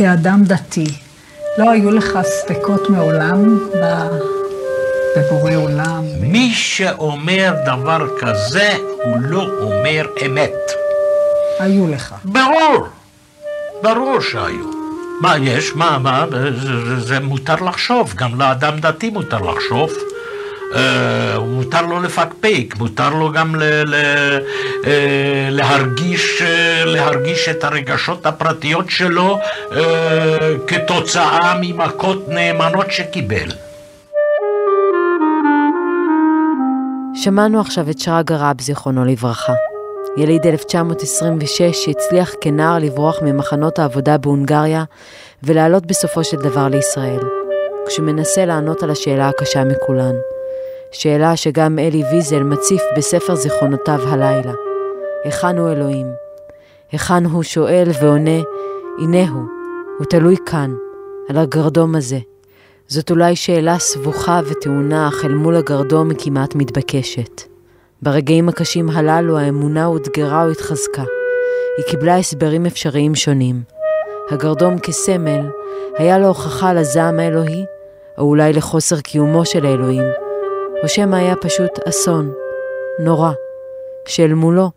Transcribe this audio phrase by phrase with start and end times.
[0.00, 0.86] כאדם דתי,
[1.58, 3.58] לא היו לך ספקות מעולם
[5.16, 6.04] בבורא עולם?
[6.20, 10.72] מי שאומר דבר כזה, הוא לא אומר אמת.
[11.58, 12.14] היו לך.
[12.24, 12.86] ברור,
[13.82, 14.70] ברור שהיו.
[15.20, 15.72] מה יש?
[15.74, 16.24] מה, מה?
[16.30, 19.90] זה, זה מותר לחשוב, גם לאדם דתי מותר לחשוב.
[20.74, 23.94] אה, מותר לו לפקפק, מותר לו גם ל, ל,
[24.86, 29.38] אה, להרגיש, אה, להרגיש את הרגשות הפרטיות שלו
[30.66, 33.48] כתוצאה ממכות נאמנות שקיבל.
[37.14, 39.52] שמענו עכשיו את שרגא רב, זיכרונו לברכה.
[40.16, 44.84] יליד 1926 שהצליח כנער לברוח ממחנות העבודה בהונגריה
[45.42, 47.20] ולעלות בסופו של דבר לישראל,
[47.86, 50.14] כשמנסה לענות על השאלה הקשה מכולן.
[50.92, 54.52] שאלה שגם אלי ויזל מציף בספר זיכרונותיו הלילה.
[55.24, 56.06] היכן הוא אלוהים?
[56.92, 58.40] היכן הוא שואל ועונה,
[58.98, 59.42] הנה הוא,
[59.98, 60.74] הוא תלוי כאן,
[61.28, 62.18] על הגרדום הזה.
[62.88, 67.42] זאת אולי שאלה סבוכה וטעונה, אך אל מול הגרדום היא כמעט מתבקשת.
[68.02, 71.04] ברגעים הקשים הללו האמונה אותגרה או התחזקה.
[71.76, 73.62] היא קיבלה הסברים אפשריים שונים.
[74.30, 75.50] הגרדום כסמל
[75.96, 77.64] היה לו הוכחה לזעם האלוהי,
[78.18, 80.04] או אולי לחוסר קיומו של האלוהים,
[80.82, 82.32] או שמא היה פשוט אסון,
[82.98, 83.32] נורא,
[84.08, 84.70] שאל מולו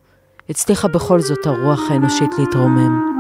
[0.50, 3.14] הצליחה בכל זאת הרוח האנושית להתרומם.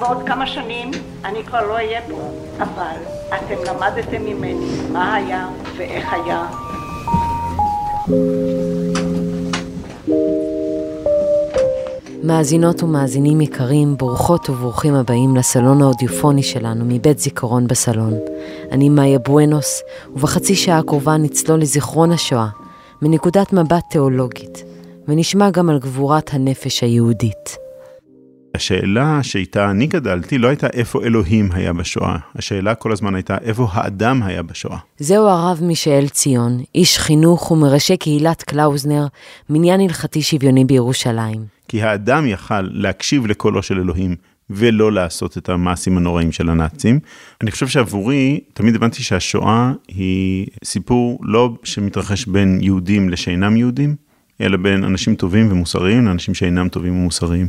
[0.00, 0.90] בעוד כמה שנים
[1.24, 2.96] אני כבר לא אהיה פה, אבל
[3.28, 6.46] אתם למדתם ממני מה היה ואיך היה.
[12.22, 18.14] מאזינות ומאזינים יקרים, ברוכות וברוכים הבאים לסלון האודיופוני שלנו מבית זיכרון בסלון.
[18.70, 19.82] אני מאיה בואנוס,
[20.14, 22.48] ובחצי שעה הקרובה נצלול לזיכרון השואה,
[23.02, 24.64] מנקודת מבט תיאולוגית,
[25.08, 27.61] ונשמע גם על גבורת הנפש היהודית.
[28.54, 33.68] השאלה שאיתה אני גדלתי לא הייתה איפה אלוהים היה בשואה, השאלה כל הזמן הייתה איפה
[33.72, 34.78] האדם היה בשואה.
[34.98, 39.06] זהו הרב מישאל ציון, איש חינוך ומראשי קהילת קלאוזנר,
[39.50, 41.44] מניין הלכתי שוויוני בירושלים.
[41.68, 44.16] כי האדם יכל להקשיב לקולו של אלוהים
[44.50, 47.00] ולא לעשות את המעשים הנוראים של הנאצים.
[47.40, 53.96] אני חושב שעבורי, תמיד הבנתי שהשואה היא סיפור לא שמתרחש בין יהודים לשאינם יהודים,
[54.42, 57.48] אלא בין אנשים טובים ומוסריים לאנשים שאינם טובים ומוסריים.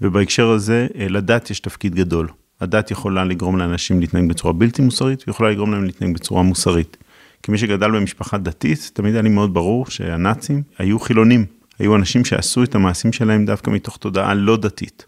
[0.00, 2.28] ובהקשר הזה, אה, לדת יש תפקיד גדול.
[2.60, 6.96] הדת יכולה לגרום לאנשים להתנהג בצורה בלתי מוסרית, ויכולה לגרום להם להתנהג בצורה מוסרית.
[7.42, 11.44] כמי שגדל במשפחה דתית, תמיד היה לי מאוד ברור שהנאצים היו חילונים.
[11.78, 15.06] היו אנשים שעשו את המעשים שלהם דווקא מתוך תודעה לא דתית.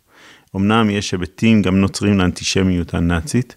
[0.56, 3.56] אמנם יש היבטים גם נוצרים לאנטישמיות הנאצית,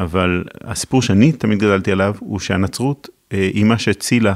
[0.00, 4.34] אבל הסיפור שאני תמיד גדלתי עליו, הוא שהנצרות אה, היא מה שהצילה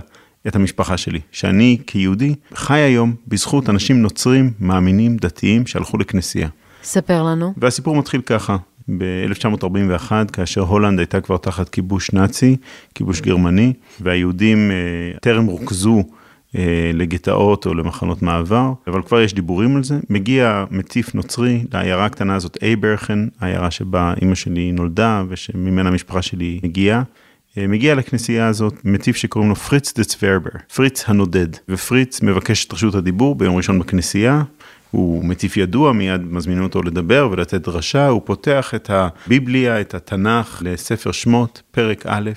[0.49, 6.49] את המשפחה שלי, שאני כיהודי חי היום בזכות אנשים נוצרים, מאמינים, דתיים, שהלכו לכנסייה.
[6.83, 7.53] ספר לנו.
[7.57, 8.57] והסיפור מתחיל ככה,
[8.99, 12.57] ב-1941, כאשר הולנד הייתה כבר תחת כיבוש נאצי,
[12.95, 16.03] כיבוש גרמני, והיהודים אה, טרם רוכזו
[16.57, 19.99] אה, לגטאות או למחנות מעבר, אבל כבר יש דיבורים על זה.
[20.11, 26.61] מגיע מטיף נוצרי לעיירה הקטנה הזאת, אייברכן, העיירה שבה אימא שלי נולדה ושממנה המשפחה שלי
[26.65, 27.03] הגיעה.
[27.59, 32.73] אה, מגיע לכנסייה הזאת מטיף שקוראים לו פריץ דה צוורבר, פריץ הנודד, ופריץ מבקש את
[32.73, 34.43] רשות הדיבור ביום ראשון בכנסייה.
[34.91, 40.63] הוא מטיף ידוע, מיד מזמינים אותו לדבר ולתת דרשה, הוא פותח את הביבליה, את התנ"ך
[40.65, 42.31] לספר שמות, פרק א',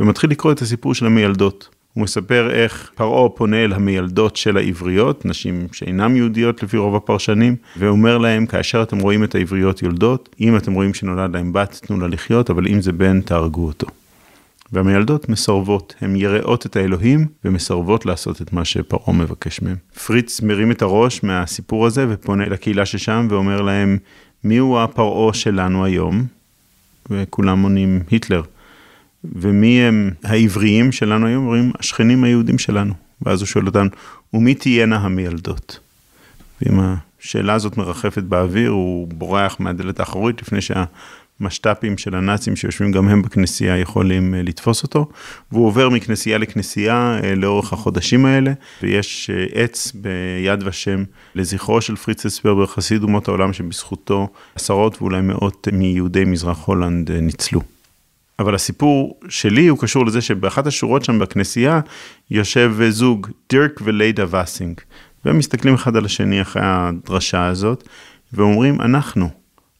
[0.00, 1.68] ומתחיל לקרוא את הסיפור של המיילדות.
[1.94, 7.56] הוא מספר איך פרעה פונה אל המיילדות של העבריות, נשים שאינן יהודיות לפי רוב הפרשנים,
[7.76, 12.00] ואומר להם, כאשר אתם רואים את העבריות יולדות, אם אתם רואים שנולד להם בת, תנו
[12.00, 13.86] לה לחיות, אבל אם זה בן, תהרגו אותו.
[14.72, 19.76] והמיילדות מסרבות, הן יראות את האלוהים ומסרבות לעשות את מה שפרעה מבקש מהם.
[20.06, 23.98] פריץ מרים את הראש מהסיפור הזה ופונה לקהילה ששם ואומר להם,
[24.44, 26.26] מי הוא הפרעה שלנו היום?
[27.10, 28.42] וכולם עונים, היטלר.
[29.24, 31.44] ומי הם העבריים שלנו היום?
[31.44, 32.94] אומרים, השכנים היהודים שלנו.
[33.22, 33.86] ואז הוא שואל אותם,
[34.34, 35.78] ומי תהיינה המיילדות?
[36.62, 36.80] ואם
[37.20, 40.84] השאלה הזאת מרחפת באוויר, הוא בורח מהדלת האחורית לפני שה...
[41.42, 45.08] משת"פים של הנאצים שיושבים גם הם בכנסייה יכולים אה, לתפוס אותו,
[45.52, 48.52] והוא עובר מכנסייה לכנסייה אה, לאורך החודשים האלה,
[48.82, 51.04] ויש אה, עץ ביד ושם
[51.34, 57.60] לזכרו של פריץ אספרבר, חסיד אומות העולם שבזכותו עשרות ואולי מאות מיהודי מזרח הולנד ניצלו.
[58.38, 61.80] אבל הסיפור שלי הוא קשור לזה שבאחת השורות שם בכנסייה
[62.30, 64.80] יושב זוג, דירק וליידה וסינג,
[65.24, 67.88] והם מסתכלים אחד על השני אחרי הדרשה הזאת,
[68.32, 69.28] ואומרים, אנחנו,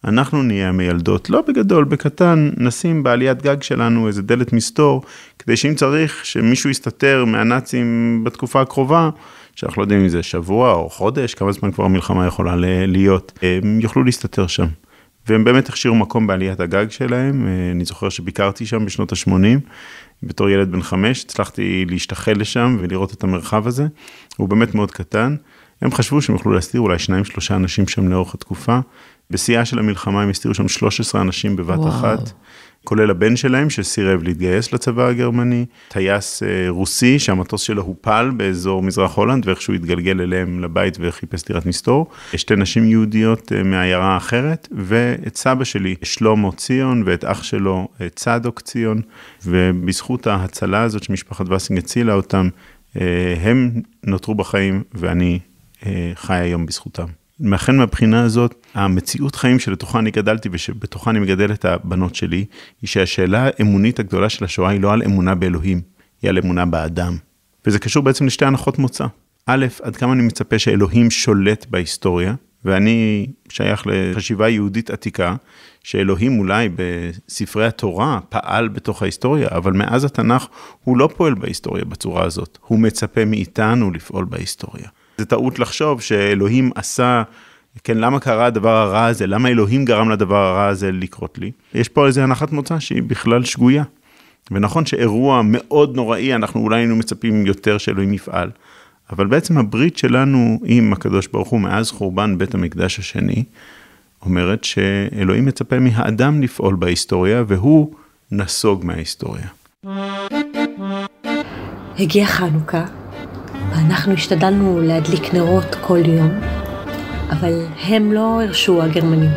[0.04, 5.02] אנחנו נהיה המיילדות, לא בגדול, בקטן, נשים בעליית גג שלנו איזה דלת מסתור,
[5.38, 9.10] כדי שאם צריך שמישהו יסתתר מהנאצים בתקופה הקרובה,
[9.56, 12.56] שאנחנו לא יודעים אם זה שבוע או חודש, כמה זמן כבר המלחמה יכולה
[12.86, 14.66] להיות, הם יוכלו להסתתר שם.
[15.28, 19.58] והם באמת הכשירו מקום בעליית הגג שלהם, אני זוכר שביקרתי שם בשנות ה-80,
[20.22, 23.86] בתור ילד בן חמש, הצלחתי להשתחל לשם ולראות את המרחב הזה,
[24.36, 25.36] הוא באמת מאוד קטן.
[25.82, 28.80] הם חשבו שהם יוכלו להסתיר אולי שניים שלושה אנשים שם לאורך התקופה.
[29.32, 31.88] בשיאה של המלחמה הם הסתירו שם 13 אנשים בבת וואו.
[31.88, 32.32] אחת.
[32.84, 39.14] כולל הבן שלהם שסירב להתגייס לצבא הגרמני, טייס אה, רוסי שהמטוס שלו הופל באזור מזרח
[39.14, 42.06] הולנד ואיכשהו התגלגל אליהם לבית וחיפש דירת מסתור,
[42.36, 48.08] שתי נשים יהודיות אה, מעיירה אחרת ואת סבא שלי שלמה ציון ואת אח שלו אה,
[48.08, 49.00] צדוק ציון
[49.46, 52.48] ובזכות ההצלה הזאת שמשפחת וסינג הצילה אותם,
[53.40, 53.70] הם
[54.04, 55.38] נותרו בחיים ואני
[56.14, 57.06] חי היום בזכותם.
[57.42, 62.44] לכן מהבחינה הזאת, המציאות חיים שלתוכה אני גדלתי ושבתוכה אני מגדל את הבנות שלי,
[62.82, 65.80] היא שהשאלה האמונית הגדולה של השואה היא לא על אמונה באלוהים,
[66.22, 67.16] היא על אמונה באדם.
[67.66, 69.06] וזה קשור בעצם לשתי הנחות מוצא.
[69.46, 72.34] א', עד כמה אני מצפה שאלוהים שולט בהיסטוריה,
[72.64, 75.36] ואני שייך לחשיבה יהודית עתיקה,
[75.84, 80.46] שאלוהים אולי בספרי התורה פעל בתוך ההיסטוריה, אבל מאז התנ"ך
[80.84, 84.88] הוא לא פועל בהיסטוריה בצורה הזאת, הוא מצפה מאיתנו לפעול בהיסטוריה.
[85.22, 87.22] זה טעות לחשוב שאלוהים עשה,
[87.84, 89.26] כן, למה קרה הדבר הרע הזה?
[89.26, 91.50] למה אלוהים גרם לדבר הרע הזה לקרות לי?
[91.74, 93.84] יש פה איזו הנחת מוצא שהיא בכלל שגויה.
[94.50, 98.50] ונכון שאירוע מאוד נוראי, אנחנו אולי היינו מצפים יותר שאלוהים יפעל.
[99.12, 103.44] אבל בעצם הברית שלנו עם הקדוש ברוך הוא מאז חורבן בית המקדש השני,
[104.22, 107.92] אומרת שאלוהים מצפה מהאדם לפעול בהיסטוריה, והוא
[108.32, 109.46] נסוג מההיסטוריה.
[111.98, 112.84] הגיע חנוכה,
[113.72, 116.30] ואנחנו השתדלנו להדליק נרות כל יום,
[117.30, 119.30] אבל הם לא הרשו הגרמנים.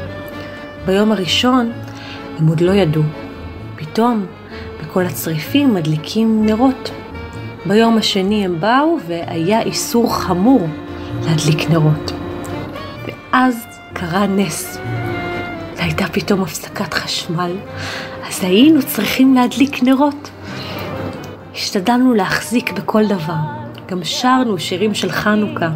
[0.86, 1.72] ביום הראשון
[2.40, 3.04] הם עוד לא ידעו.
[3.76, 4.26] פתאום
[4.82, 6.92] בכל הצריפים מדליקים נרות.
[7.66, 10.68] ביום השני הם באו והיה איסור חמור
[11.26, 12.12] להדליק נרות.
[13.08, 14.78] ואז קרה נס.
[15.78, 17.52] והייתה פתאום הפסקת חשמל,
[18.28, 20.30] אז היינו צריכים להדליק נרות.
[21.54, 23.65] השתדלנו להחזיק בכל דבר.
[23.88, 25.70] גם שרנו שירים של חנוכה.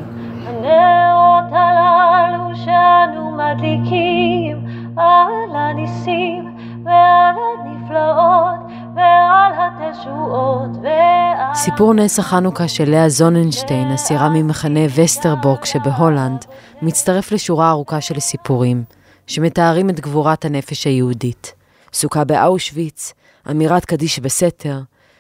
[0.47, 4.65] הנרות הללו שאנו מדליקים
[4.97, 8.59] על הניסים ועל הנפלאות
[8.95, 11.56] ועל התשועות ועל...
[11.56, 16.45] סיפור נס החנוכה של לאה זוננשטיין, אסירה ממחנה וסטרבורג שבהולנד,
[16.81, 18.83] מצטרף לשורה ארוכה של סיפורים
[19.27, 21.53] שמתארים את גבורת הנפש היהודית.
[21.94, 23.13] סוכה באושוויץ,
[23.51, 24.79] אמירת קדיש בסתר,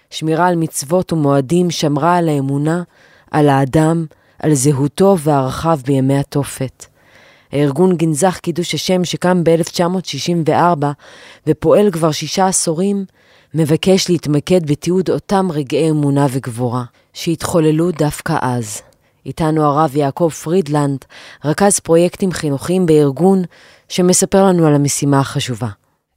[0.09, 2.83] שמירה על מצוות ומועדים שמרה על האמונה,
[3.31, 4.05] על האדם,
[4.39, 6.85] על זהותו וערכיו בימי התופת.
[7.51, 10.85] הארגון גנזך קידוש השם שקם ב-1964
[11.47, 13.05] ופועל כבר שישה עשורים,
[13.53, 16.83] מבקש להתמקד בתיעוד אותם רגעי אמונה וגבורה,
[17.13, 18.81] שהתחוללו דווקא אז.
[19.25, 21.05] איתנו הרב יעקב פרידלנד,
[21.45, 23.43] רכז פרויקטים חינוכיים בארגון,
[23.89, 25.69] שמספר לנו על המשימה החשובה.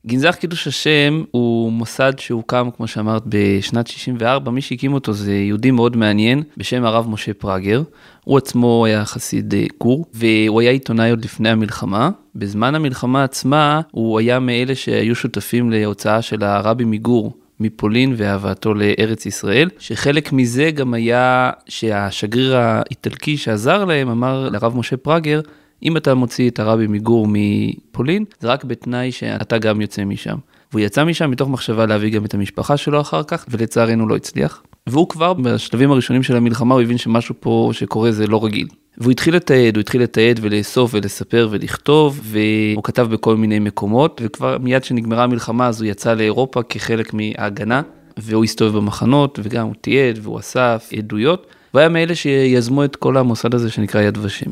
[0.06, 4.50] גנזך קידוש השם הוא מוסד שהוקם, כמו שאמרת, בשנת 64.
[4.50, 7.82] מי שהקים אותו זה יהודי מאוד מעניין בשם הרב משה פרגר.
[8.24, 12.10] הוא עצמו היה חסיד אה, גור, והוא היה עיתונאי עוד לפני המלחמה.
[12.34, 17.32] בזמן המלחמה עצמה, הוא היה מאלה שהיו שותפים להוצאה של הרבי מגור.
[17.60, 24.96] מפולין והבאתו לארץ ישראל, שחלק מזה גם היה שהשגריר האיטלקי שעזר להם אמר לרב משה
[24.96, 25.40] פרגר,
[25.82, 30.36] אם אתה מוציא את הרבי מגור מפולין, זה רק בתנאי שאתה גם יוצא משם.
[30.72, 34.62] והוא יצא משם מתוך מחשבה להביא גם את המשפחה שלו אחר כך, ולצערנו לא הצליח.
[34.86, 38.66] והוא כבר בשלבים הראשונים של המלחמה, הוא הבין שמשהו פה שקורה זה לא רגיל.
[38.98, 44.58] והוא התחיל לתעד, הוא התחיל לתעד ולאסוף ולספר ולכתוב, והוא כתב בכל מיני מקומות, וכבר
[44.58, 47.82] מיד כשנגמרה המלחמה אז הוא יצא לאירופה כחלק מההגנה,
[48.16, 53.54] והוא הסתובב במחנות, וגם הוא תיעד והוא אסף עדויות, והיה מאלה שיזמו את כל המוסד
[53.54, 54.50] הזה שנקרא יד ושם.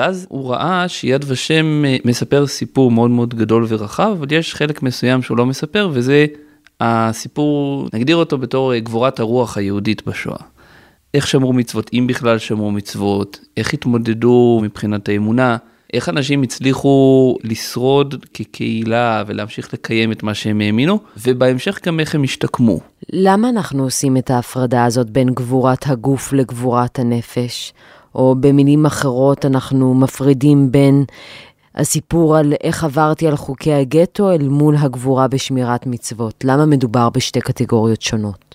[0.00, 4.82] ואז הוא ראה שיד ושם אה, מספר סיפור מאוד מאוד גדול ורחב, אבל יש חלק
[4.82, 6.26] מסוים שהוא לא מספר, וזה
[6.80, 10.42] הסיפור, נגדיר אותו בתור אה, גבורת הרוח היהודית בשואה.
[11.14, 15.56] איך שמרו מצוות, אם בכלל שמרו מצוות, איך התמודדו מבחינת האמונה,
[15.92, 22.22] איך אנשים הצליחו לשרוד כקהילה ולהמשיך לקיים את מה שהם האמינו, ובהמשך גם איך הם
[22.22, 22.80] השתקמו.
[23.12, 27.72] למה אנחנו עושים את ההפרדה הזאת בין גבורת הגוף לגבורת הנפש?
[28.14, 31.04] או במילים אחרות אנחנו מפרידים בין
[31.74, 36.44] הסיפור על איך עברתי על חוקי הגטו אל מול הגבורה בשמירת מצוות.
[36.44, 38.50] למה מדובר בשתי קטגוריות שונות?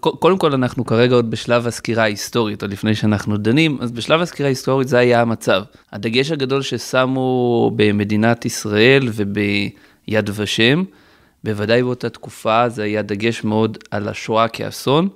[0.00, 4.46] קודם כל אנחנו כרגע עוד בשלב הסקירה ההיסטורית, עוד לפני שאנחנו דנים, אז בשלב הסקירה
[4.46, 5.62] ההיסטורית זה היה המצב.
[5.92, 10.84] הדגש הגדול ששמו במדינת ישראל וביד ושם,
[11.44, 15.08] בוודאי באותה תקופה זה היה דגש מאוד על השואה כאסון,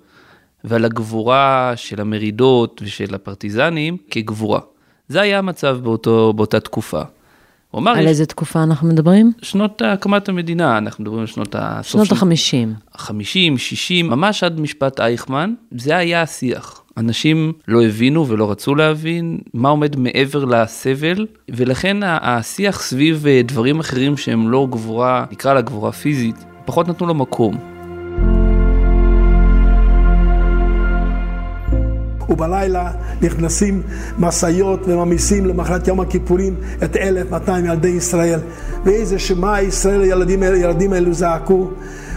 [0.64, 4.60] ועל הגבורה של המרידות ושל הפרטיזנים כגבורה.
[5.08, 7.02] זה היה המצב באותו, באותה תקופה.
[7.70, 7.90] הוא אמר...
[7.90, 9.32] על איזה תקופה אנחנו מדברים?
[9.42, 11.80] שנות הקמת המדינה, אנחנו מדברים על שנות ה...
[11.82, 12.74] שנות החמישים.
[12.94, 16.82] החמישים, שישים, ממש עד משפט אייכמן, זה היה השיח.
[16.96, 23.80] אנשים לא הבינו ולא רצו להבין מה עומד מעבר לסבל, ולכן השיח סביב אה, דברים
[23.80, 27.73] אחרים שהם לא גבורה, נקרא לה גבורה פיזית, פחות נתנו לו מקום.
[32.28, 32.90] ובלילה
[33.22, 33.82] נכנסים
[34.18, 36.54] משאיות וממיסים למחרת יום הכיפורים
[36.84, 38.40] את 1,200 ילדי ישראל.
[38.84, 41.70] ואיזה שמע ישראל הילדים, הילדים האלו זעקו.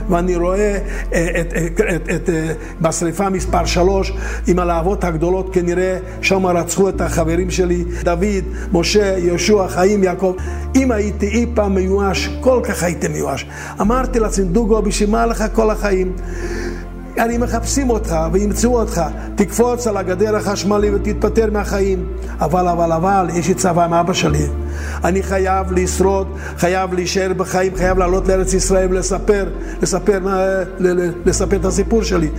[0.10, 0.78] ואני רואה
[1.14, 4.14] אה, את, את, את, את, אה, בשריפה מספר שלוש
[4.48, 10.34] עם הלהבות הגדולות כנראה שם רצחו את החברים שלי דוד, משה, יהושע, חיים, יעקב
[10.76, 13.46] אם הייתי אי פעם מיואש, כל כך הייתי מיואש
[13.82, 16.14] אמרתי לעצמי דוגו בשביל מה לך כל החיים
[17.20, 19.02] אני מחפשים אותך וימצאו אותך,
[19.36, 22.06] תקפוץ על הגדר החשמלי ותתפטר מהחיים.
[22.40, 24.46] אבל, אבל, אבל, יש לי צבא עם אבא שלי.
[25.04, 29.46] אני חייב לשרוד, חייב להישאר בחיים, חייב לעלות לארץ ישראל ולספר,
[29.82, 30.20] לספר,
[31.26, 32.30] לספר את הסיפור שלי.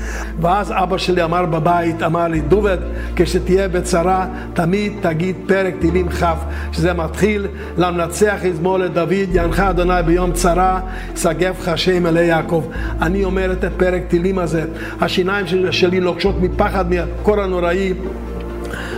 [0.40, 2.78] ואז אבא שלי אמר בבית, אמר לי, דובד,
[3.16, 6.24] כשתהיה בצרה, תמיד תגיד פרק תהילים כ',
[6.72, 10.80] שזה מתחיל, למנצח מזמור לדוד, יענך אדוני ביום צרה,
[11.16, 12.64] ישגבך שם אלוהי יעקב.
[13.02, 14.64] אני אומר את הפרק תהילים הזה,
[15.00, 17.92] השיניים שלי נוקשות מפחד מהקור הנוראי,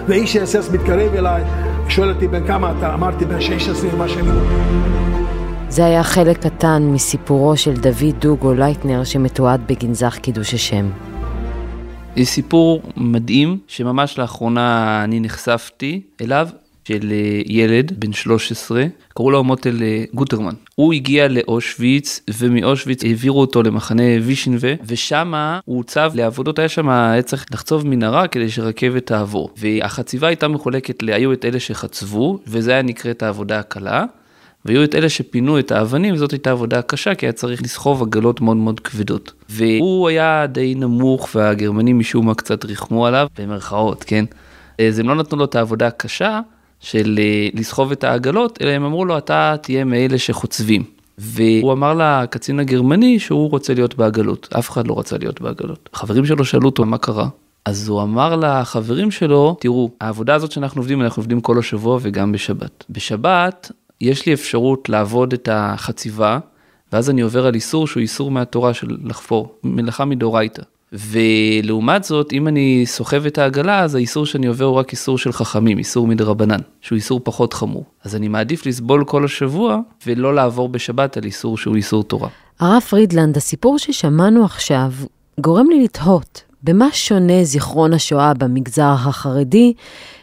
[0.09, 1.43] ואיש אס אס מתקרב אליי,
[1.89, 4.31] שואל אותי בן כמה אתה, אמרתי בן 16 ומה שאני
[5.69, 10.91] זה היה חלק קטן מסיפורו של דוד דוגו לייטנר שמתועד בגנזך קידוש השם.
[12.17, 16.49] זה סיפור מדהים שממש לאחרונה אני נחשפתי אליו
[16.91, 20.55] של אה, ילד בן 13, קראו לו מוטל אה, גוטרמן.
[20.75, 27.23] הוא הגיע לאושוויץ, ומאושוויץ העבירו אותו למחנה וישנווה, ושם הוא הוצב לעבודות, היה שם, היה
[27.23, 29.51] צריך לחצוב מנהרה כדי שרכבת תעבור.
[29.57, 34.05] והחציבה הייתה מחולקת, היו את אלה שחצבו, וזה היה נקראת העבודה הקלה.
[34.65, 38.41] והיו את אלה שפינו את האבנים, וזאת הייתה עבודה קשה, כי היה צריך לסחוב עגלות
[38.41, 39.33] מאוד מאוד כבדות.
[39.49, 44.25] והוא היה די נמוך, והגרמנים משום מה קצת ריחמו עליו, במרכאות, כן?
[44.89, 46.41] אז הם לא נתנו לו את העבודה הקשה,
[46.81, 50.85] של אה, לסחוב את העגלות, אלא הם אמרו לו, אתה תהיה מאלה שחוצבים.
[51.19, 55.89] והוא אמר לקצין הגרמני שהוא רוצה להיות בעגלות, אף אחד לא רצה להיות בעגלות.
[55.93, 57.29] חברים שלו שאלו אותו מה קרה,
[57.65, 62.33] אז הוא אמר לחברים שלו, תראו, העבודה הזאת שאנחנו עובדים, אנחנו עובדים כל השבוע וגם
[62.33, 62.85] בשבת.
[62.91, 63.71] בשבת
[64.01, 66.39] יש לי אפשרות לעבוד את החציבה,
[66.93, 70.63] ואז אני עובר על איסור שהוא איסור מהתורה של לחפור, מלאכה מדאורייתא.
[70.93, 75.33] ולעומת זאת, אם אני סוחב את העגלה, אז האיסור שאני עובר הוא רק איסור של
[75.33, 77.85] חכמים, איסור מדרבנן, שהוא איסור פחות חמור.
[78.05, 82.29] אז אני מעדיף לסבול כל השבוע, ולא לעבור בשבת על איסור שהוא איסור תורה.
[82.61, 84.93] הרב פרידלנד, הסיפור ששמענו עכשיו
[85.41, 89.73] גורם לי לתהות, במה שונה זיכרון השואה במגזר החרדי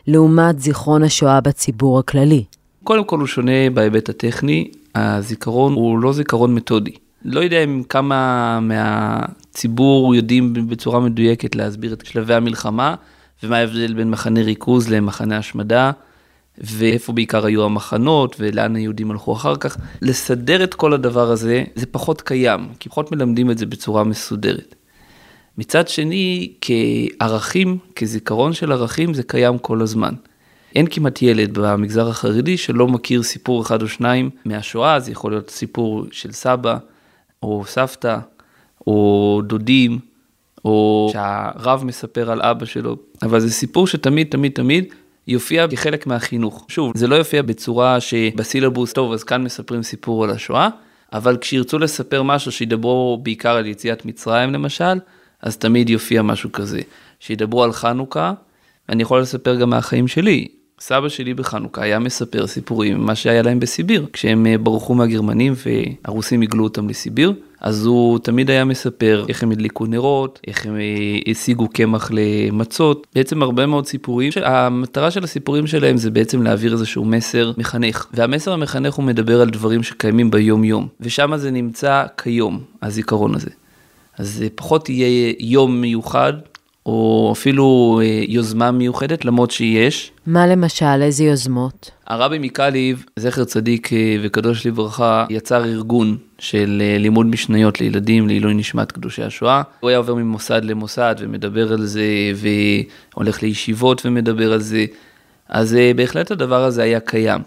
[0.08, 2.44] לעומת זיכרון השואה בציבור הכללי?
[2.84, 6.92] קודם כל הוא שונה בהיבט הטכני, הזיכרון הוא לא זיכרון מתודי.
[7.26, 12.96] לא יודע אם כמה מהציבור יודעים בצורה מדויקת להסביר את שלבי המלחמה,
[13.44, 15.92] ומה ההבדל בין מחנה ריכוז למחנה השמדה,
[16.58, 19.78] ואיפה בעיקר היו המחנות, ולאן היהודים הלכו אחר כך.
[20.02, 24.76] לסדר את כל הדבר הזה, זה פחות קיים, כי פחות מלמדים את זה בצורה מסודרת.
[25.58, 30.14] מצד שני, כערכים, כזיכרון של ערכים, זה קיים כל הזמן.
[30.76, 35.50] אין כמעט ילד במגזר החרדי שלא מכיר סיפור אחד או שניים מהשואה, זה יכול להיות
[35.50, 36.78] סיפור של סבא,
[37.44, 38.18] או סבתא,
[38.88, 40.00] או דודים,
[40.66, 44.86] או שהרב מספר על אבא שלו, אבל זה סיפור שתמיד, תמיד, תמיד
[45.28, 46.66] יופיע כחלק מהחינוך.
[46.70, 50.70] שוב, זה לא יופיע בצורה שבסילבוס, טוב, אז כאן מספרים סיפור על השואה,
[51.14, 55.00] אבל כשירצו לספר משהו שידברו בעיקר על יציאת מצרים למשל,
[55.42, 56.82] אז תמיד יופיע משהו כזה.
[57.20, 58.34] שידברו על חנוכה,
[58.90, 60.48] אני יכול לספר גם מהחיים שלי.
[60.80, 66.42] סבא שלי בחנוכה היה מספר סיפורים מה שהיה להם בסיביר, כשהם אה, ברחו מהגרמנים והרוסים
[66.42, 71.32] הגלו אותם לסיביר, אז הוא תמיד היה מספר איך הם הדליקו נרות, איך הם אה,
[71.32, 77.06] השיגו קמח למצות, בעצם הרבה מאוד סיפורים, המטרה של הסיפורים שלהם זה בעצם להעביר איזשהו
[77.06, 82.60] מסר מחנך, והמסר המחנך הוא מדבר על דברים שקיימים ביום יום, ושם זה נמצא כיום,
[82.82, 83.50] הזיכרון הזה.
[84.18, 86.34] אז זה פחות יהיה יום מיוחד,
[86.88, 90.12] או אפילו אה, יוזמה מיוחדת, למרות שיש.
[90.26, 91.92] מה למשל, איזה יוזמות?
[92.08, 98.54] הרבי מקליב, זכר צדיק אה, וקדוש לברכה, יצר ארגון של אה, לימוד משניות לילדים לעילוי
[98.54, 99.62] נשמת קדושי השואה.
[99.80, 104.86] הוא היה עובר ממוסד למוסד ומדבר על זה, והולך לישיבות ומדבר על זה.
[105.50, 107.42] אז בהחלט הדבר הזה היה קיים.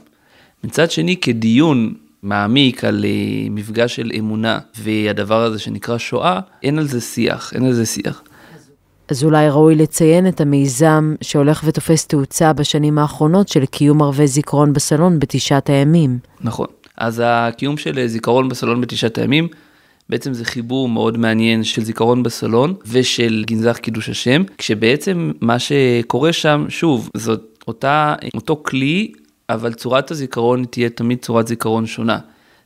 [0.65, 3.05] מצד שני, כדיון מעמיק על
[3.51, 8.23] מפגש של אמונה והדבר הזה שנקרא שואה, אין על זה שיח, אין על זה שיח.
[9.11, 14.73] אז אולי ראוי לציין את המיזם שהולך ותופס תאוצה בשנים האחרונות של קיום ערבי זיכרון
[14.73, 16.19] בסלון בתשעת הימים.
[16.41, 16.67] נכון.
[16.97, 19.49] אז הקיום של זיכרון בסלון בתשעת הימים,
[20.09, 26.33] בעצם זה חיבור מאוד מעניין של זיכרון בסלון ושל גנזך קידוש השם, כשבעצם מה שקורה
[26.33, 29.13] שם, שוב, זאת אותה, אותו כלי,
[29.49, 32.19] אבל צורת הזיכרון תהיה תמיד צורת זיכרון שונה.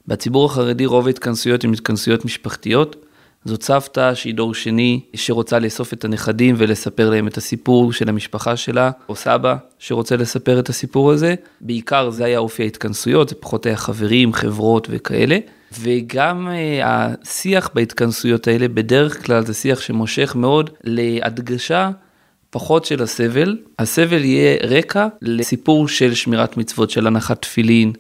[0.07, 3.04] בציבור החרדי רוב ההתכנסויות הן התכנסויות משפחתיות,
[3.45, 8.57] זאת סבתא שהיא דור שני, שרוצה לאסוף את הנכדים ולספר להם את הסיפור של המשפחה
[8.57, 11.35] שלה, או סבא שרוצה לספר את הסיפור הזה.
[11.61, 15.39] בעיקר זה היה אופי ההתכנסויות, זה פחות היה חברים, חברות וכאלה.
[15.81, 21.91] וגם uh, השיח בהתכנסויות האלה, בדרך כלל זה שיח שמושך מאוד להדגשה
[22.51, 23.59] פחות של הסבל.
[23.79, 27.93] הסבל יהיה רקע לסיפור של שמירת מצוות, של הנחת תפילין.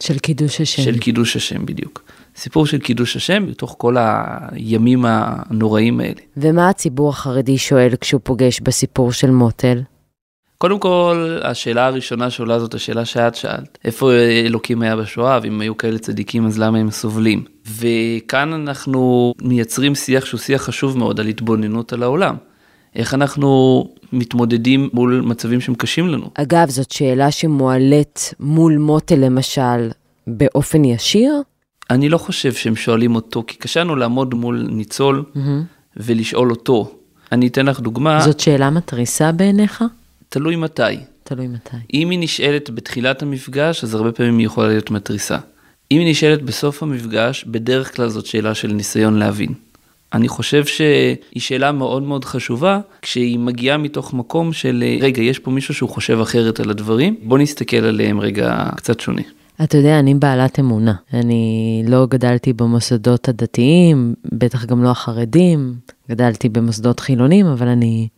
[0.00, 0.82] של קידוש השם.
[0.82, 2.02] של קידוש השם, בדיוק.
[2.36, 6.20] סיפור של קידוש השם בתוך כל הימים הנוראים האלה.
[6.36, 9.82] ומה הציבור החרדי שואל כשהוא פוגש בסיפור של מוטל?
[10.58, 14.12] קודם כל, השאלה הראשונה שעולה זאת השאלה שאת שאלת, איפה
[14.46, 17.44] אלוקים היה בשואה, ואם היו כאלה צדיקים אז למה הם סובלים?
[17.78, 22.36] וכאן אנחנו מייצרים שיח שהוא שיח חשוב מאוד על התבוננות על העולם.
[22.94, 26.30] איך אנחנו מתמודדים מול מצבים שהם קשים לנו.
[26.34, 29.90] אגב, זאת שאלה שמועלית מול מוטל למשל
[30.26, 31.42] באופן ישיר?
[31.92, 35.38] אני לא חושב שהם שואלים אותו, כי קשה לנו לעמוד מול ניצול mm-hmm.
[35.96, 36.92] ולשאול אותו.
[37.32, 38.20] אני אתן לך דוגמה.
[38.20, 39.84] זאת שאלה מתריסה בעיניך?
[40.28, 40.82] תלוי מתי.
[41.24, 41.76] תלוי מתי.
[41.94, 45.38] אם היא נשאלת בתחילת המפגש, אז הרבה פעמים היא יכולה להיות מתריסה.
[45.90, 49.54] אם היא נשאלת בסוף המפגש, בדרך כלל זאת שאלה של ניסיון להבין.
[50.14, 55.50] אני חושב שהיא שאלה מאוד מאוד חשובה, כשהיא מגיעה מתוך מקום של, רגע, יש פה
[55.50, 59.22] מישהו שהוא חושב אחרת על הדברים, בוא נסתכל עליהם רגע קצת שונה.
[59.64, 60.94] אתה יודע, אני בעלת אמונה.
[61.14, 65.74] אני לא גדלתי במוסדות הדתיים, בטח גם לא החרדים,
[66.10, 68.08] גדלתי במוסדות חילונים, אבל אני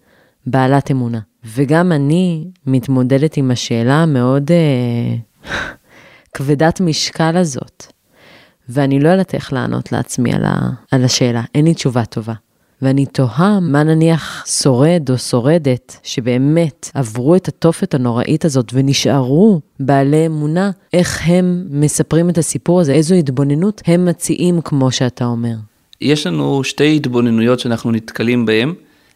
[0.47, 1.21] בעלת אמונה.
[1.45, 5.17] וגם אני מתמודדת עם השאלה המאוד אה,
[6.35, 7.87] כבדת משקל הזאת.
[8.69, 12.35] ואני לא יודעת איך לענות לעצמי על, ה, על השאלה, אין לי תשובה טובה.
[12.83, 20.27] ואני תוהה מה נניח שורד או שורדת שבאמת עברו את התופת הנוראית הזאת ונשארו בעלי
[20.27, 25.55] אמונה, איך הם מספרים את הסיפור הזה, איזו התבוננות הם מציעים כמו שאתה אומר.
[26.01, 28.75] יש לנו שתי התבוננויות שאנחנו נתקלים בהן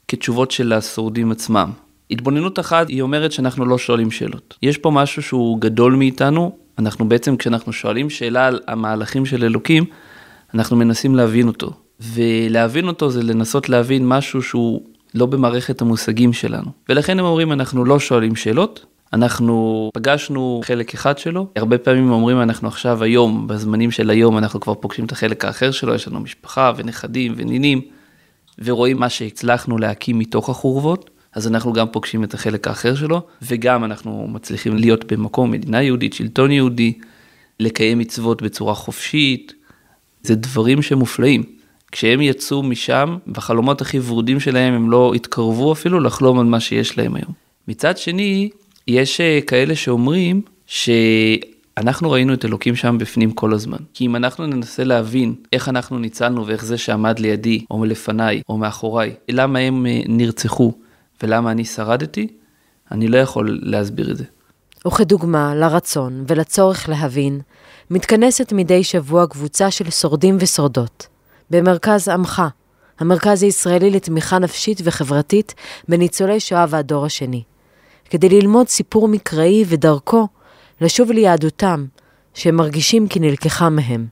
[0.08, 1.70] כתשובות של השורדים עצמם.
[2.10, 4.54] התבוננות אחת היא אומרת שאנחנו לא שואלים שאלות.
[4.62, 9.84] יש פה משהו שהוא גדול מאיתנו, אנחנו בעצם כשאנחנו שואלים שאלה על המהלכים של אלוקים,
[10.54, 11.72] אנחנו מנסים להבין אותו.
[12.00, 14.82] ולהבין אותו זה לנסות להבין משהו שהוא
[15.14, 16.70] לא במערכת המושגים שלנו.
[16.88, 22.40] ולכן הם אומרים, אנחנו לא שואלים שאלות, אנחנו פגשנו חלק אחד שלו, הרבה פעמים אומרים
[22.40, 26.20] אנחנו עכשיו היום, בזמנים של היום אנחנו כבר פוגשים את החלק האחר שלו, יש לנו
[26.20, 27.80] משפחה ונכדים ונינים,
[28.58, 33.84] ורואים מה שהצלחנו להקים מתוך החורבות, אז אנחנו גם פוגשים את החלק האחר שלו, וגם
[33.84, 36.92] אנחנו מצליחים להיות במקום מדינה יהודית, שלטון יהודי,
[37.60, 39.52] לקיים מצוות בצורה חופשית,
[40.22, 41.57] זה דברים שמופלאים.
[41.92, 46.98] כשהם יצאו משם, בחלומות הכי ורודים שלהם הם לא התקרבו אפילו לחלום על מה שיש
[46.98, 47.32] להם היום.
[47.68, 48.50] מצד שני,
[48.88, 53.78] יש אה, כאלה שאומרים שאנחנו ראינו את אלוקים שם בפנים כל הזמן.
[53.94, 58.56] כי אם אנחנו ננסה להבין איך אנחנו ניצלנו ואיך זה שעמד לידי, או לפניי, או
[58.56, 60.72] מאחוריי, למה הם אה, נרצחו
[61.22, 62.26] ולמה אני שרדתי,
[62.90, 64.24] אני לא יכול להסביר את זה.
[64.86, 67.40] וכדוגמה לרצון ולצורך להבין,
[67.90, 71.06] מתכנסת מדי שבוע קבוצה של שורדים ושורדות.
[71.50, 72.42] במרכז עמך,
[72.98, 75.54] המרכז הישראלי לתמיכה נפשית וחברתית
[75.88, 77.42] בניצולי שואה והדור השני,
[78.10, 80.28] כדי ללמוד סיפור מקראי ודרכו
[80.80, 81.86] לשוב ליהדותם,
[82.34, 84.06] שהם מרגישים כי נלקחה מהם.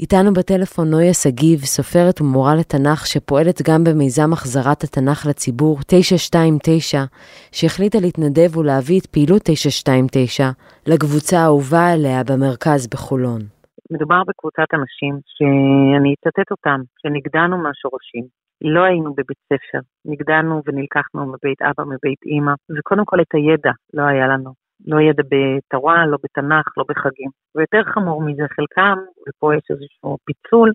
[0.00, 7.04] איתנו בטלפון נויה שגיב, סופרת ומורה לתנ"ך שפועלת גם במיזם החזרת התנ"ך לציבור 929,
[7.52, 10.50] שהחליטה להתנדב ולהביא את פעילות 929
[10.86, 13.57] לקבוצה האהובה עליה במרכז בחולון.
[13.90, 18.24] מדובר בקבוצת אנשים שאני אצטט אותם, שנגדענו מהשורשים.
[18.60, 24.02] לא היינו בבית ספר, נגדענו ונלקחנו מבית אבא, מבית אימא, וקודם כל את הידע לא
[24.02, 24.52] היה לנו.
[24.86, 27.30] לא ידע בתורה, לא בתנ"ך, לא בחגים.
[27.54, 28.98] ויותר חמור מזה, חלקם,
[29.28, 30.72] ופה יש איזשהו פיצול,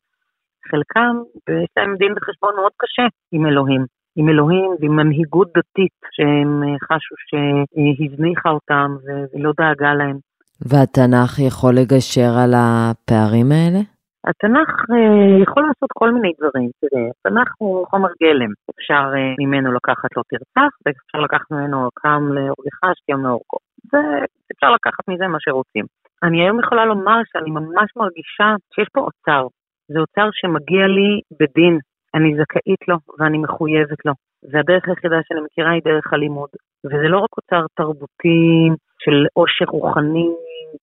[0.69, 1.15] חלקם,
[1.47, 3.85] ויש להם דין וחשבון מאוד קשה עם אלוהים.
[4.15, 8.95] עם אלוהים ועם מנהיגות דתית שהם חשו שהזניחה אותם
[9.33, 10.17] ולא דאגה להם.
[10.61, 13.81] והתנ"ך יכול לגשר על הפערים האלה?
[14.27, 16.69] התנ"ך אה, יכול לעשות כל מיני דברים.
[16.81, 18.51] תראה, התנ"ך הוא חומר גלם.
[18.75, 23.57] אפשר אה, ממנו לקחת לא תרצח, ואפשר לקחת ממנו קם להורגך, שתיום לאורכו.
[23.93, 25.85] ואפשר לקחת מזה מה שרוצים.
[26.23, 29.47] אני היום יכולה לומר שאני ממש מרגישה שיש פה אוצר.
[29.91, 31.77] זה אוצר שמגיע לי בדין.
[32.15, 34.13] אני זכאית לו ואני מחויבת לו.
[34.51, 36.49] והדרך היחידה שאני מכירה היא דרך הלימוד.
[36.85, 38.69] וזה לא רק אוצר תרבותי
[39.03, 40.27] של עושר רוחני,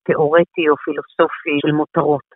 [0.06, 2.28] תיאורטי או פילוסופי של מותרות.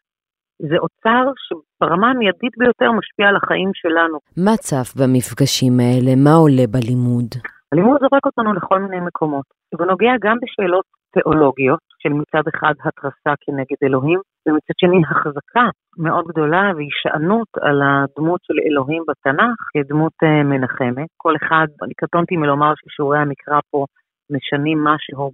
[0.59, 4.19] זה אוצר שברמה המיידית ביותר משפיע על החיים שלנו.
[4.47, 6.13] מה צף במפגשים האלה?
[6.25, 7.31] מה עולה בלימוד?
[7.73, 9.45] הלימוד זורק אותנו לכל מיני מקומות.
[9.79, 15.67] הוא נוגע גם בשאלות תיאולוגיות, של מצד אחד התרסה כנגד אלוהים, ומצד שני החזקה
[15.99, 21.09] מאוד גדולה והישענות על הדמות של אלוהים בתנ"ך כדמות אה, מנחמת.
[21.17, 23.85] כל אחד, אני קטונתי מלומר ששיעורי המקרא פה
[24.31, 25.31] משנים משהו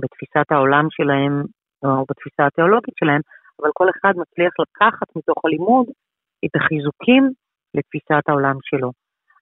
[0.00, 1.42] בתפיסת העולם שלהם,
[1.84, 3.20] או בתפיסה התיאולוגית שלהם,
[3.62, 5.86] אבל כל אחד מצליח לקחת מתוך הלימוד
[6.44, 7.22] את החיזוקים
[7.74, 8.90] לתפיסת העולם שלו.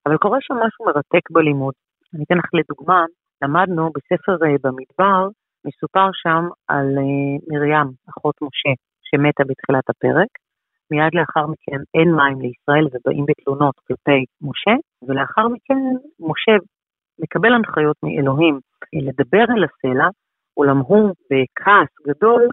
[0.05, 1.73] אבל קורה שם משהו מרתק בלימוד.
[2.13, 3.05] אני אתן לך לדוגמה,
[3.41, 5.21] למדנו בספר אה, במדבר,
[5.65, 8.73] מסופר שם על אה, מרים, אחות משה,
[9.07, 10.31] שמתה בתחילת הפרק.
[10.91, 14.75] מיד לאחר מכן אין מים לישראל ובאים בתלונות כלפי משה,
[15.07, 15.81] ולאחר מכן
[16.19, 16.55] משה
[17.19, 18.59] מקבל הנחיות מאלוהים
[19.07, 20.07] לדבר אל הסלע,
[20.57, 22.47] אולם הוא בכעס גדול,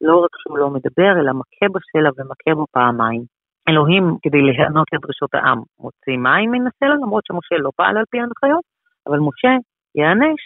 [0.00, 3.22] לא רק שהוא לא מדבר, אלא מכה בסלע ומכה בו פעמיים.
[3.68, 8.18] אלוהים, כדי להיענות לדרישות העם, מוציא מים מן הסלע, למרות שמשה לא פעל על פי
[8.20, 8.64] ההנחיות,
[9.06, 9.52] אבל משה
[9.94, 10.40] ייענש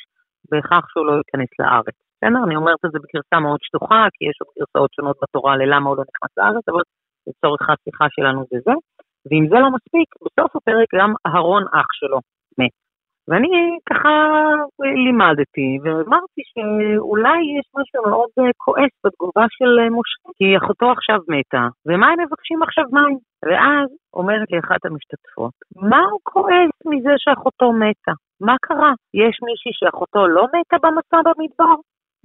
[0.51, 1.97] בכך שהוא לא ייכנס לארץ.
[2.15, 2.45] בסדר?
[2.47, 5.97] אני אומרת את זה בגרסה מאוד שטוחה, כי יש עוד גרסאות שונות בתורה ללמה הוא
[5.97, 6.83] לא נכנס לארץ, אבל
[7.29, 8.75] לצורך השיחה שלנו זה זה.
[9.27, 12.19] ואם זה לא מספיק, בסוף הפרק גם אהרון אח שלו.
[13.29, 14.15] ואני ככה
[15.05, 18.31] לימדתי ואמרתי שאולי יש משהו מאוד
[18.65, 23.19] כועס בתגובה של משה, כי אחותו עכשיו מתה, ומה הם מבקשים עכשיו מים?
[23.45, 25.55] ואז אומרת לי אחת המשתתפות,
[25.91, 28.13] מה הוא כועס מזה שאחותו מתה?
[28.41, 28.93] מה קרה?
[29.23, 31.75] יש מישהי שאחותו לא מתה במסע במדבר?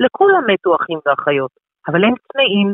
[0.03, 1.51] לכולם מתו אחים ואחיות,
[1.87, 2.69] אבל הם צמאים,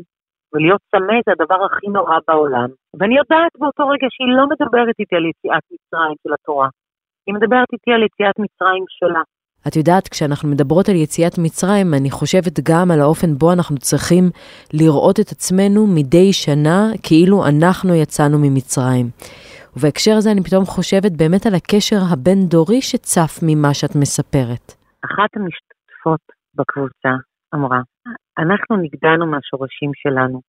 [0.54, 2.70] ולהיות צמא זה הדבר הכי נורא בעולם.
[2.98, 6.68] ואני יודעת באותו רגע שהיא לא מדברת איתי על יציאת מצרים של התורה,
[7.28, 9.22] היא מדברת איתי על יציאת מצרים שלה.
[9.68, 14.24] את יודעת, כשאנחנו מדברות על יציאת מצרים, אני חושבת גם על האופן בו אנחנו צריכים
[14.74, 19.06] לראות את עצמנו מדי שנה כאילו אנחנו יצאנו ממצרים.
[19.78, 24.66] ובהקשר הזה אני פתאום חושבת באמת על הקשר הבין-דורי שצף ממה שאת מספרת.
[25.08, 26.24] אחת המשתתפות
[26.56, 27.14] בקבוצה
[27.56, 27.82] אמרה,
[28.44, 30.42] אנחנו נגדענו מהשורשים שלנו,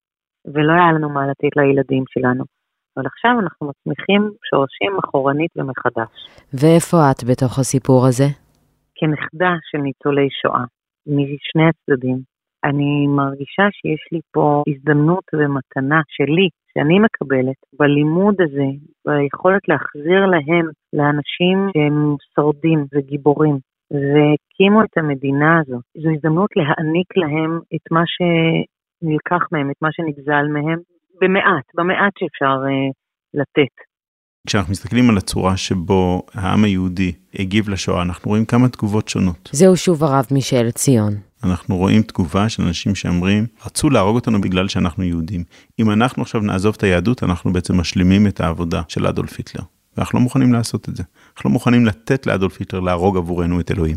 [0.54, 2.44] ולא היה לנו מה לתת לילדים שלנו.
[3.00, 6.12] אבל עכשיו אנחנו מצמיחים שורשים אחורנית ומחדש.
[6.54, 8.28] ואיפה את בתוך הסיפור הזה?
[8.94, 10.64] כנכדה של ניצולי שואה,
[11.06, 12.18] משני הצדדים,
[12.64, 18.68] אני מרגישה שיש לי פה הזדמנות ומתנה שלי, שאני מקבלת, בלימוד הזה,
[19.06, 23.56] ביכולת להחזיר להם, לאנשים שהם שורדים וגיבורים,
[23.90, 25.82] והקימו את המדינה הזאת.
[26.02, 30.78] זו הזדמנות להעניק להם את מה שנלקח מהם, את מה שנגזל מהם,
[31.20, 32.92] במעט, במעט שאפשר uh,
[33.34, 33.74] לתת.
[34.46, 39.50] כשאנחנו מסתכלים על הצורה שבו העם היהודי הגיב לשואה, אנחנו רואים כמה תגובות שונות.
[39.52, 41.14] זהו שוב הרב מישאל ציון.
[41.44, 45.44] אנחנו רואים תגובה של אנשים שאומרים, רצו להרוג אותנו בגלל שאנחנו יהודים.
[45.78, 49.64] אם אנחנו עכשיו נעזוב את היהדות, אנחנו בעצם משלימים את העבודה של אדולף היטלר.
[49.96, 51.02] ואנחנו לא מוכנים לעשות את זה.
[51.36, 53.96] אנחנו לא מוכנים לתת לאדולף היטלר להרוג עבורנו את אלוהים.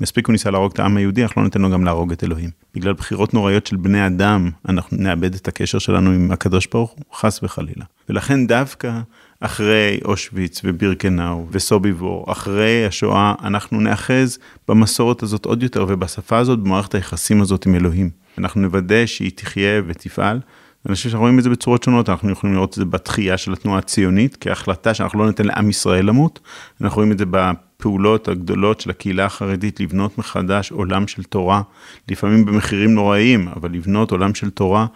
[0.00, 2.50] מספיק הוא ניסה להרוג את העם היהודי, אנחנו לא ניתן לו גם להרוג את אלוהים.
[2.74, 7.04] בגלל בחירות נוראיות של בני אדם, אנחנו נאבד את הקשר שלנו עם הקדוש ברוך הוא,
[7.14, 7.84] חס וחלילה.
[8.08, 9.00] ולכן דווקא
[9.40, 16.94] אחרי אושוויץ ובירקנאו וסוביבור, אחרי השואה, אנחנו נאחז במסורת הזאת עוד יותר ובשפה הזאת, במערכת
[16.94, 18.10] היחסים הזאת עם אלוהים.
[18.38, 20.40] אנחנו נוודא שהיא תחיה ותפעל.
[20.86, 23.52] אני חושב שאנחנו רואים את זה בצורות שונות, אנחנו יכולים לראות את זה בתחייה של
[23.52, 26.40] התנועה הציונית, כהחלטה שאנחנו לא ניתן לעם ישראל למות,
[26.80, 31.62] אנחנו רואים את זה הפעולות הגדולות של הקהילה החרדית לבנות מחדש עולם של תורה,
[32.08, 34.86] לפעמים במחירים נוראיים, אבל לבנות עולם של תורה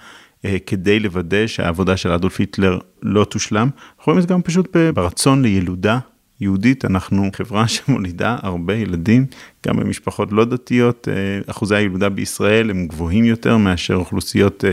[0.45, 3.69] אה, כדי לוודא שהעבודה של אדולף היטלר לא תושלם.
[3.99, 5.99] אנחנו רואים את זה גם פשוט ברצון לילודה
[6.41, 9.27] יהודית, אנחנו חברה שמולידה הרבה ילדים,
[9.67, 14.73] גם במשפחות לא דתיות, אה, אחוזי הילודה בישראל הם גבוהים יותר מאשר אוכלוסיות אה,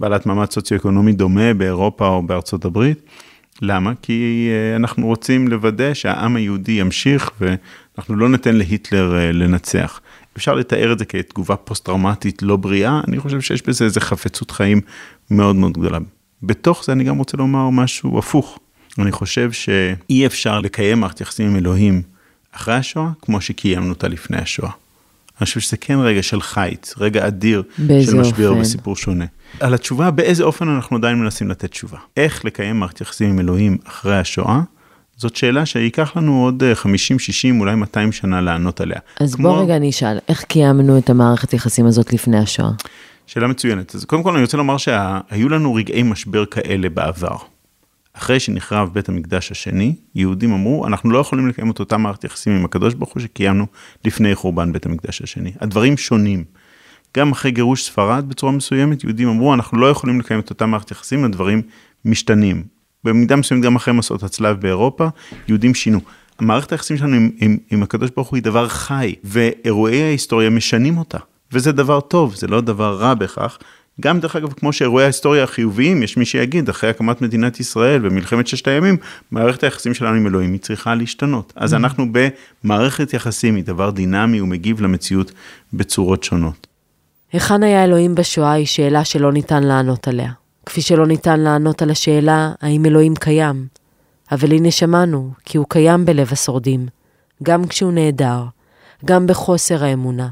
[0.00, 2.98] בעלת מעמד סוציו-אקונומי דומה באירופה או בארצות הברית.
[3.62, 3.92] למה?
[4.02, 10.00] כי אה, אנחנו רוצים לוודא שהעם היהודי ימשיך ואנחנו לא ניתן להיטלר אה, לנצח.
[10.36, 14.80] אפשר לתאר את זה כתגובה פוסט-טראומטית לא בריאה, אני חושב שיש בזה איזה חפצות חיים
[15.30, 15.98] מאוד מאוד גדולה.
[16.42, 18.58] בתוך זה אני גם רוצה לומר משהו הפוך.
[18.98, 22.02] אני חושב שאי אפשר לקיים מערכת יחסים עם אלוהים
[22.52, 24.70] אחרי השואה, כמו שקיימנו אותה לפני השואה.
[25.40, 27.62] אני חושב שזה כן רגע של חיץ, רגע אדיר
[28.04, 28.60] של משבר אופן?
[28.60, 29.24] וסיפור שונה.
[29.60, 31.98] על התשובה, באיזה אופן אנחנו עדיין מנסים לתת תשובה.
[32.16, 34.60] איך לקיים מערכת יחסים עם אלוהים אחרי השואה,
[35.16, 38.98] זאת שאלה שייקח לנו עוד אה, 50, 60, אולי 200 שנה לענות עליה.
[39.20, 42.70] אז כמו- בוא רגע אני אשאל, איך קיימנו את המערכת יחסים הזאת לפני השואה?
[43.26, 43.94] שאלה מצוינת.
[43.94, 47.36] אז קודם כל אני רוצה לומר שהיו לנו רגעי משבר כאלה בעבר.
[48.18, 52.52] אחרי שנחרב בית המקדש השני, יהודים אמרו, אנחנו לא יכולים לקיים את אותה מערכת יחסים
[52.52, 53.66] עם הקדוש ברוך הוא שקיימנו
[54.04, 55.52] לפני חורבן בית המקדש השני.
[55.60, 56.44] הדברים שונים.
[57.16, 60.90] גם אחרי גירוש ספרד בצורה מסוימת, יהודים אמרו, אנחנו לא יכולים לקיים את אותה מערכת
[60.90, 61.62] יחסים, הדברים
[62.04, 62.64] משתנים.
[63.04, 65.08] במידה מסוימת גם אחרי מסעות הצלב באירופה,
[65.48, 66.00] יהודים שינו.
[66.38, 70.98] המערכת היחסים שלנו עם, עם, עם הקדוש ברוך הוא היא דבר חי, ואירועי ההיסטוריה משנים
[70.98, 71.18] אותה.
[71.52, 73.58] וזה דבר טוב, זה לא דבר רע בכך.
[74.00, 78.46] גם דרך אגב, כמו שאירועי ההיסטוריה החיוביים, יש מי שיגיד, אחרי הקמת מדינת ישראל ומלחמת
[78.46, 78.96] ששת הימים,
[79.30, 81.52] מערכת היחסים שלנו עם אלוהים היא צריכה להשתנות.
[81.56, 85.32] אז אנחנו במערכת יחסים, היא דבר דינמי ומגיב למציאות
[85.72, 86.66] בצורות שונות.
[87.32, 90.32] היכן היה אלוהים בשואה היא שאלה שלא ניתן לענות עליה.
[90.66, 93.66] כפי שלא ניתן לענות על השאלה האם אלוהים קיים.
[94.32, 96.86] אבל הנה שמענו, כי הוא קיים בלב השורדים.
[97.42, 98.44] גם כשהוא נעדר,
[99.04, 100.28] גם בחוסר האמונה,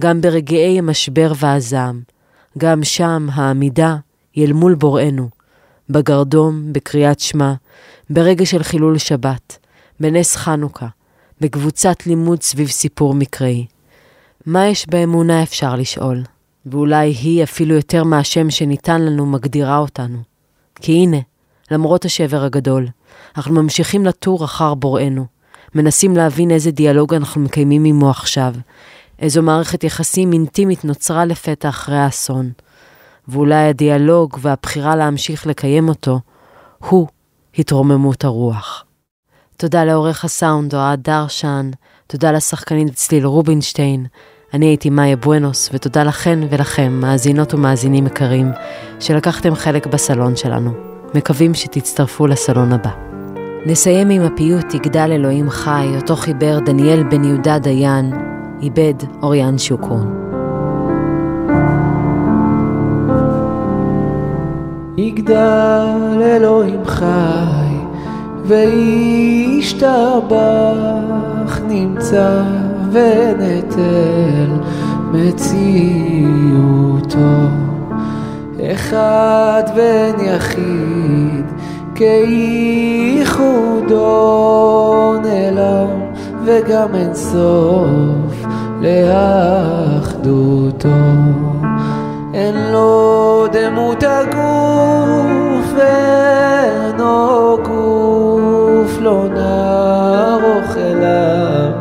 [0.00, 2.11] גם ברגעי המשבר והזעם.
[2.58, 3.96] גם שם העמידה
[4.34, 5.28] היא אל מול בוראנו.
[5.90, 7.52] בגרדום, בקריאת שמע,
[8.10, 9.58] ברגע של חילול שבת,
[10.00, 10.86] בנס חנוכה,
[11.40, 13.66] בקבוצת לימוד סביב סיפור מקראי.
[14.46, 16.22] מה יש באמונה אפשר לשאול,
[16.66, 20.18] ואולי היא אפילו יותר מהשם שניתן לנו מגדירה אותנו.
[20.74, 21.16] כי הנה,
[21.70, 22.88] למרות השבר הגדול,
[23.36, 25.26] אנחנו ממשיכים לתור אחר בוראנו,
[25.74, 28.54] מנסים להבין איזה דיאלוג אנחנו מקיימים עמו עכשיו,
[29.22, 32.50] איזו מערכת יחסים אינטימית נוצרה לפתע אחרי האסון,
[33.28, 36.20] ואולי הדיאלוג והבחירה להמשיך לקיים אותו,
[36.78, 37.06] הוא
[37.58, 38.84] התרוממות הרוח.
[39.56, 41.70] תודה לעורך הסאונד אוהד דרשן,
[42.06, 44.06] תודה לשחקנית צליל רובינשטיין,
[44.54, 48.52] אני הייתי מאיה בואנוס, ותודה לכן ולכם, מאזינות ומאזינים יקרים,
[49.00, 50.72] שלקחתם חלק בסלון שלנו.
[51.14, 52.90] מקווים שתצטרפו לסלון הבא.
[53.66, 58.31] נסיים עם הפיוט יגדל אלוהים חי, אותו חיבר דניאל בן יהודה דיין,
[58.62, 60.22] איבד אוריאן שוקרון.
[64.96, 67.76] יגדל אלוהים חי
[68.44, 69.90] וישתבח
[71.68, 72.42] נמצא
[72.92, 74.50] ונטל
[75.12, 76.42] מציאותו
[78.72, 81.44] אחד בן יחיד
[81.94, 83.42] כייחודו
[85.22, 85.88] נעלם
[86.44, 88.41] וגם אין סוף
[88.82, 90.42] לאחדותו.
[92.34, 101.72] אין לו דמות הגוף ואינו גוף לא נערוך אליו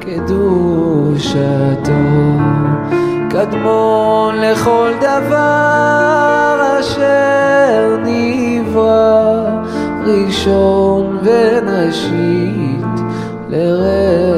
[0.00, 1.92] קדושתו.
[3.30, 9.42] קדמון לכל דבר אשר נברא
[10.06, 13.00] ראשון ונשית
[13.48, 14.31] לראשיתו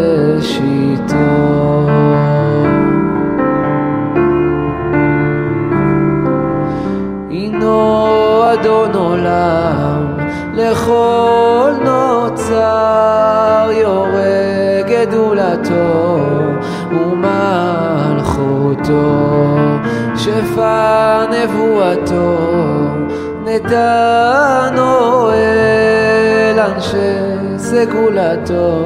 [10.74, 16.18] לכל נוצר יורה גדולתו
[16.90, 18.34] ומלכותו
[20.16, 22.36] שפע נבואתו
[23.44, 28.84] נתנו אל אנשי סגולתו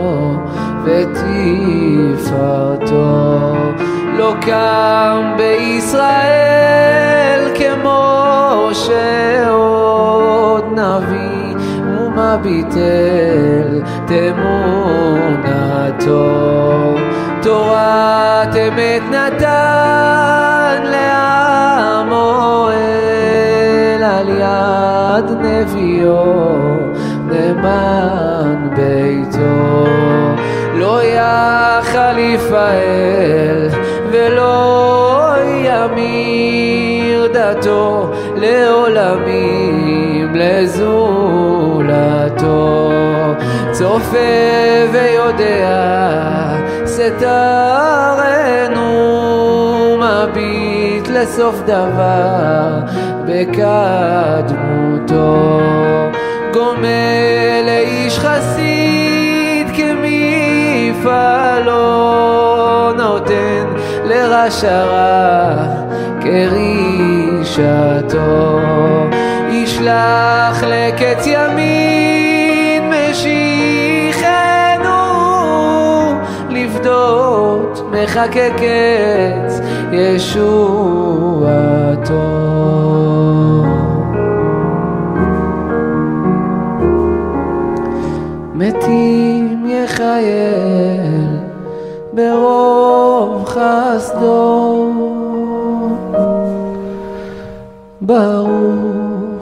[0.85, 2.49] ותפארתו.
[4.19, 6.59] לא קם בישראל
[7.55, 11.28] כמו שעוד נביא
[12.29, 15.55] ומביט אל תמונתו
[17.43, 26.35] תורת אמת נתן לעמו אל על יד נביאו
[27.27, 29.87] נאמן ביתו.
[30.75, 33.69] לא יחליף האל
[34.11, 39.78] ולא ימיר דתו לעולמים
[40.39, 42.01] לזולתו
[43.73, 44.19] צופה
[44.93, 46.55] ויודע
[46.87, 48.89] סתרנו
[49.99, 52.81] מביט לסוף דבר
[53.27, 54.31] בקדמותו.
[56.53, 61.73] גומל לאיש חסיד כמפעלו
[62.97, 63.67] נותן
[64.05, 65.57] לרע שרה
[66.21, 67.69] כרישתו
[69.69, 73.29] ישלח לקץ ימין משיחנו
[76.51, 79.61] לפדות מחכה קץ
[79.93, 80.45] ישועתו
[88.55, 91.37] מתים יחייל
[92.13, 94.93] ברוב חסדו
[98.01, 98.88] ברוך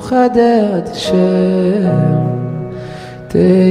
[0.06, 1.86] מיוחדת של
[3.28, 3.66] תהילתו.